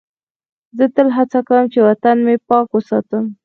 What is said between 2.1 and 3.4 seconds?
مې پاک وساتم.